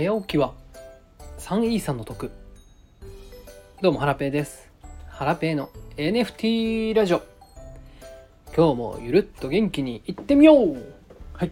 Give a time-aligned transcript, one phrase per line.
[0.00, 0.54] 早起きは
[1.40, 2.30] 3イーサの得。
[3.82, 4.72] どうもハラペーです。
[5.10, 7.22] ハラペーの NFT ラジオ。
[8.56, 10.82] 今日もゆるっと元気にいってみよう。
[11.34, 11.50] はい、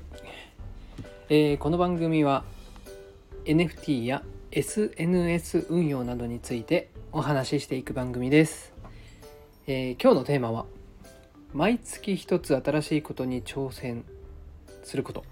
[1.28, 2.42] えー、この番組は
[3.44, 8.72] NFT や SNS 運用などについてお話ししていく番組です、
[9.66, 10.64] えー、今日のテーマは
[11.52, 14.06] 毎月一つ新しいことに挑戦
[14.84, 15.22] すること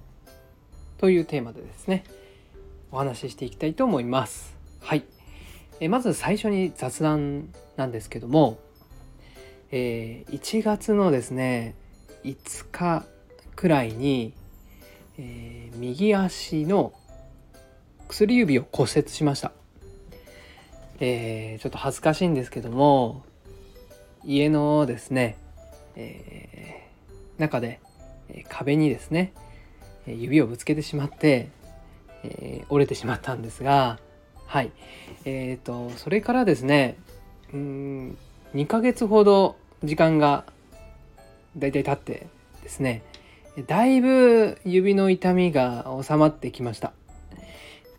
[0.98, 2.04] というテーマでですね
[2.92, 4.56] お話ししていきたいと思います。
[4.80, 5.04] はい。
[5.80, 8.58] えまず最初に雑談なんですけども、
[9.70, 11.74] えー、1月のですね
[12.24, 13.04] 5日
[13.54, 14.32] くらいに、
[15.18, 16.92] えー、右足の
[18.08, 19.52] 薬指を骨折しました、
[21.00, 23.24] えー、ちょっと恥ずかしいんですけども
[24.24, 25.36] 家のですね、
[25.96, 27.80] えー、中で
[28.48, 29.32] 壁にですね
[30.06, 31.48] 指をぶつけてしまって、
[32.26, 33.98] えー、折れてしまったんですが
[34.46, 34.70] はい。
[35.24, 36.96] えーと、それからですね
[37.52, 38.18] うん
[38.54, 40.44] 2ヶ月ほど時間が
[41.56, 42.26] だいたい経って
[42.62, 43.02] ですね
[43.66, 46.92] だいぶ指の痛みが収まってきました。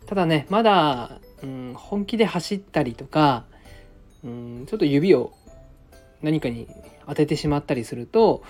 [0.06, 3.44] ただねまだ、うん、本気で走ったりとか、
[4.24, 5.32] うん、ちょっと指を
[6.22, 6.66] 何かに
[7.06, 8.42] 当ててしまったりすると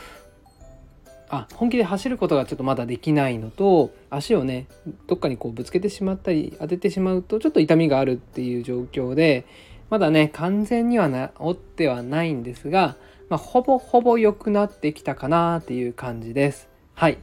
[1.30, 4.66] あ本気で走ることがちょっとまだできないのと足をね
[5.06, 9.44] どっかにこうぶつけてしまったり当ててしまうとちょっと痛みがあるっていう状況で
[9.90, 12.96] まだね完全には治ってはないんですが、
[13.28, 16.68] まあ、ほぼほぼ良くなってきたかなっていう感じです。
[16.94, 17.18] はい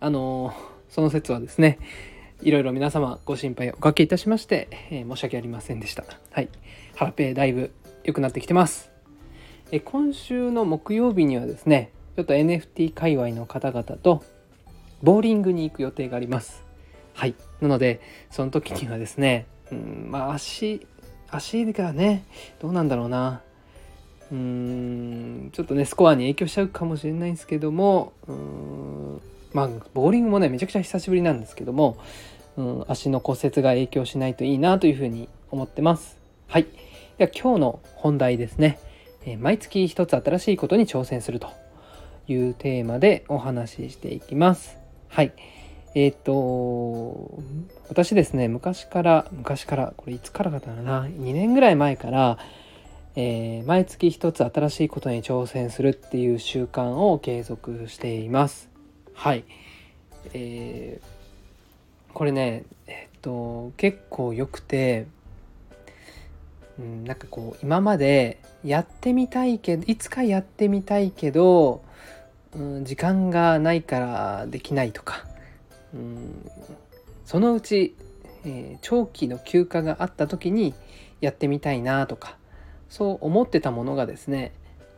[0.00, 0.54] あのー、
[0.88, 1.78] その説はですね
[2.42, 6.04] いろいろ皆様ご心配おかけいたしまして、えー、申し訳ありませんでした。
[6.32, 6.48] はい。
[6.96, 7.70] ハラペーだいぶ
[8.04, 8.90] 良くなってきてます。
[9.70, 14.22] え今週の木曜日にはですね、ちょっと NFT 界隈の方々と
[15.02, 16.62] ボーリングに行く予定があります。
[17.14, 17.34] はい。
[17.60, 20.86] なので、その時にはですね、うん、まあ足、
[21.30, 22.24] 足がね、
[22.60, 23.40] どうなんだろうな。
[24.30, 29.20] うーん、ちょっとね、スコアに影響しちゃうかもしれないんですけども、うーん、
[29.52, 31.96] まあ、ボーリングもね、めちゃくちゃ久しぶりなんですけども、
[32.56, 36.18] うん、足の骨折が影響しないといいなというふうに思ってます。
[36.46, 36.66] はい。
[37.16, 38.78] では今日の本題ですね。
[39.24, 41.48] え毎月一つ新しいことに挑戦すると
[42.28, 44.78] いうテーマでお話ししていきます。
[45.08, 45.32] はい。
[45.94, 47.42] えっ、ー、と、
[47.88, 52.38] 私ですね、昔から、昔から、これいつからかだな、2年ぐらい前から、
[53.14, 58.70] えー、毎月一つ新しいことに挑戦するっていう習慣を継続しています。
[59.12, 59.44] はい。
[60.32, 65.06] えー、これね、えっ、ー、と、結構良くて、
[66.78, 71.82] うん、なんかこう、今までやってみたいけど、いつかやってみたいけど、
[72.54, 75.24] うん、時間がないからできないとか、
[75.94, 76.50] うん、
[77.24, 77.94] そのうち、
[78.44, 80.74] えー、長期の休暇があった時に
[81.20, 82.36] やってみたいなとか
[82.88, 84.52] そう思ってたものがですね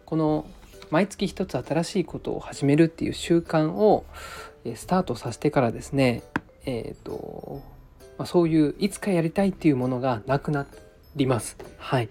[0.04, 0.46] この
[0.90, 4.04] 毎月一つ新しいことを始めるっていう習慣を
[4.74, 6.22] スタートさせてからですね
[6.66, 7.62] えっ、ー、と、
[8.18, 10.66] まあ、そういういつかやりたいっていうものがなくな
[11.16, 11.56] ります。
[11.78, 12.08] はい。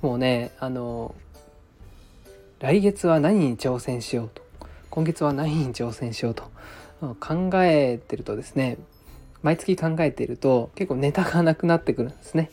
[0.00, 1.14] もうねあの
[2.62, 4.40] 来月は何に挑戦しようと？
[4.88, 6.44] 今月は何に挑戦しようと？
[7.18, 8.78] 考えてるとですね
[9.42, 12.52] 毎月考えてると結構ネタがなくなってくるんですね。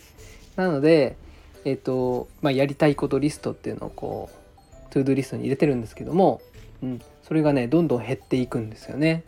[0.55, 1.15] なので、
[1.63, 6.41] えっ、ー、とまあ、やりたいことリストっていうのをこう to do リストに入れてるんですけども、
[6.81, 9.23] うん、それがねどんどん減っていくんですよね。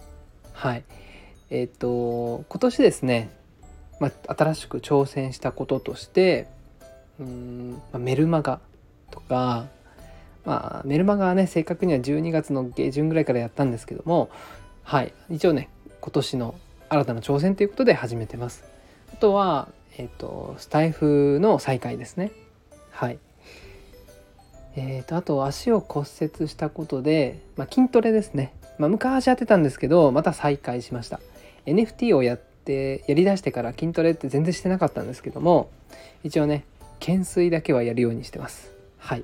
[0.52, 0.84] はい。
[1.52, 3.30] えっ、ー、と今年ですね、
[4.00, 6.48] まあ、新しく挑戦したこととして
[7.20, 8.60] うん、まあ、メルマガ
[9.12, 9.68] とか
[10.46, 14.30] まあ、メルマガはね、正確には12月の下旬ぐらいからやったんですけども、
[14.84, 15.70] はい、一応ね、
[16.02, 16.56] 今年の
[16.90, 18.64] 新たな挑戦ということで始めてます。
[19.14, 22.32] あとは、えっ、ー、と、スタイフの再開ですね。
[22.92, 23.20] はい。
[24.76, 28.54] えっ、ー、と、あと足を骨折したことで、まあ、筋トレですね。
[28.78, 31.20] まあ、昔やってたんですけど、また再開しました。
[31.66, 35.70] NFT をやって、やりだしてから筋トレって全然してなかったんですけども、
[36.24, 36.66] 一応ね、
[37.00, 38.72] 懸垂だけはやるようにしてます。
[38.98, 39.24] はい。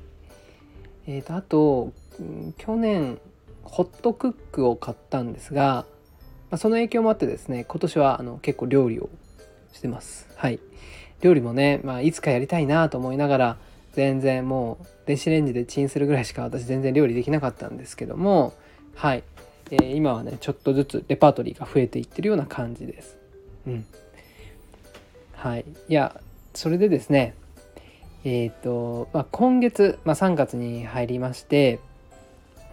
[1.08, 1.94] えー、とあと
[2.58, 3.20] 去年
[3.64, 5.86] ホットクックを買ったんですが、
[6.52, 9.10] まあ、その影響もあってですね今年はあの結構料理を
[9.74, 10.28] してます。
[10.36, 10.60] はい。
[11.22, 13.58] 料理もね、まあ、いつかやりたいなと思いながら
[13.94, 18.54] 全然もう電子レンジでチンするぐらいしか私全然料理できなかったんですけども
[18.94, 19.24] はい、
[19.72, 23.18] えー、今はねちょっとずつレパートリーが増えていってるような感じです。
[23.66, 23.86] うん。
[25.34, 25.66] はい。
[25.88, 26.20] いや
[26.54, 27.36] それでですね
[28.28, 31.80] えっ、ー、と、まあ、今月、まあ、3月に入りまして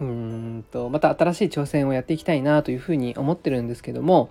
[0.01, 4.29] うんとまた新しい挑戦をやっていきたいなというふうに思ってるんですけども、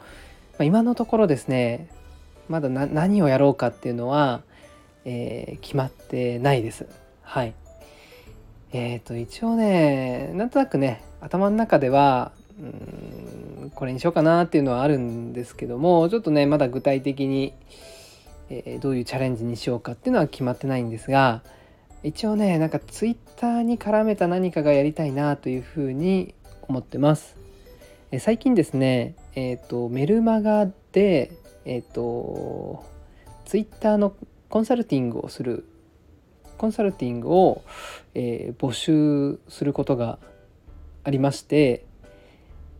[0.53, 1.89] まあ、今のところですね
[2.51, 4.43] まだ何をやろうかっていうのは、
[5.07, 6.87] えー、決まってないです。
[7.23, 7.55] はい。
[8.75, 17.55] えっ、ー、と一応ねなんとなくね頭の中ではうんこれにしようかなっていうのはあるんですけどもちょっとねまだ具体的に、
[18.51, 21.43] えー、どういうチャレンジにしようかっていうのは決まってないんですが
[22.03, 27.37] 一応ねなんかツイッターに絡めた何かがやりたいなというふうに思ってます。
[28.11, 31.33] え最近ですね、えっ、ー、とメルマガで
[31.65, 32.85] えっ、ー、と
[33.47, 34.15] ツイッターの
[34.51, 35.67] コンサルティングをする
[36.59, 37.63] コンサルティングを、
[38.15, 40.19] えー、募集することが
[41.03, 41.85] ありまして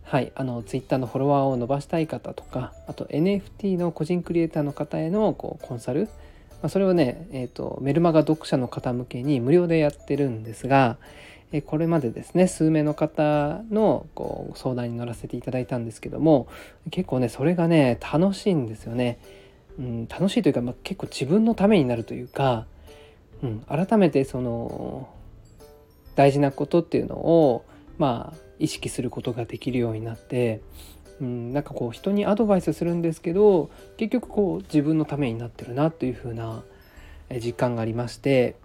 [0.05, 6.09] はいあのツイッターのフォロワーを伸ばしたい方とかあと NFT の個人クリエイターの方へのこうコンサル
[6.65, 10.97] まあ、それをね、えーと、メルマガ読者の方向けに無料でやってるんですが、
[11.53, 16.49] えこれまでですね数名の方のこう相談に乗らせていただいたんですけども
[16.91, 19.19] 結構ねそれがね楽しいんですよね。
[19.79, 22.67] うん、楽しいというか、まあ、結構自分のためになるというか、
[23.43, 25.07] うん、改めてその
[26.15, 27.67] 大事なことっていうのを
[27.99, 30.61] まあ意識することができるようになって
[31.21, 36.63] うん、なんかこう人にアドバイスするんですけど結局こう自分のためになってるなというふうな
[37.43, 38.57] 実感がありまして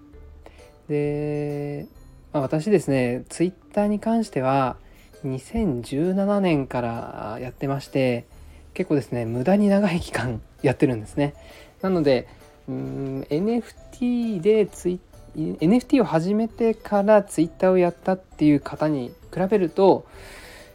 [0.88, 1.88] で、
[2.34, 4.78] まあ、私ですねツイッターに関しては
[5.26, 8.26] 2017年からやってまして
[8.74, 11.34] 結構ですね無駄に長い期間 やってるんですね。
[11.82, 12.28] なので
[12.68, 15.00] うん NFT でツイ
[15.36, 19.14] NFT を始めてからツイッターをやったっていう方に
[19.46, 20.06] 比べると,、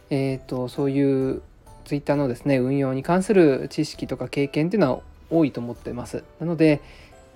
[0.09, 1.41] えーとそういう
[1.85, 6.23] ツイッターのですね運用に関する知識とか経験っていうのは多いと思ってます。
[6.39, 6.81] なので、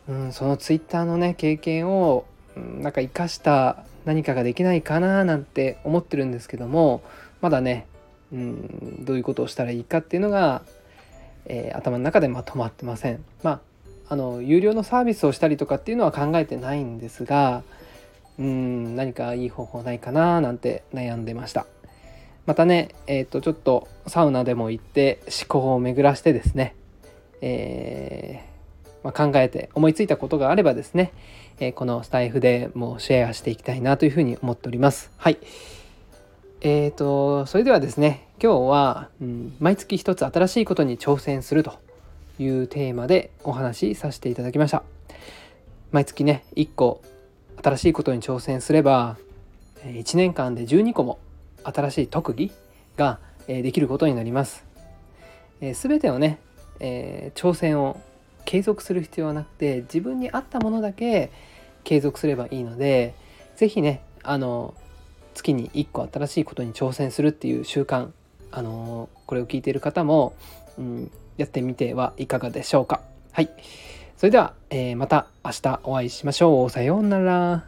[0.07, 7.03] うん、そのツイッターのね経験を、うん、なんか生かした何かができないかななんて思ってるんですけども
[7.41, 7.85] まだね、
[8.33, 10.63] うん、どういうことをしたらいいかっていうのが、
[11.45, 13.23] えー、頭の中でまとまってません。
[13.43, 13.59] まあ
[14.11, 17.61] あの有料のサービスをしたりとかっていうのは考えてないんですが
[18.39, 21.65] うん何かいい方法ないかななんて悩んでました。
[22.45, 26.73] またね、えっ、ー、と、ちょっとサウナでも行って思考を巡らしてですね、
[27.41, 31.11] えー、まあ、考えて思いついたことがあればですね、
[31.59, 35.11] えー、このスタイフでもうシェアしていきたいなというふうに思っております。
[35.17, 35.37] はい。
[36.61, 41.77] えーと、それではですね、今日は、うん、毎月一つ新しいことに挑戦すると
[42.39, 44.83] いうテーマでお話しさせていただきました。
[45.91, 47.01] 毎月ね、1個
[47.61, 49.17] 新しいことに挑戦すれば、
[49.83, 51.19] 1年間で12個も
[51.63, 52.51] 新しい特技
[52.97, 54.63] が、えできることになります。
[55.59, 56.39] え、全てをね、
[56.79, 57.99] え、挑戦を
[58.49, 61.31] 継続する必要はなくて自分に合ったものだけ
[61.83, 63.13] 継続すればいいので
[63.55, 64.73] 是非ねあの
[65.35, 68.09] 月に1個新しいことに挑戦するっていう習慣
[68.49, 70.33] あのこれを聞いている方も、
[70.79, 73.01] うん、やってみてはいかがでしょうか。
[73.31, 73.49] はい。
[74.19, 76.69] それでは、えー、また明日お会いしましょう。
[76.69, 77.63] さようなら。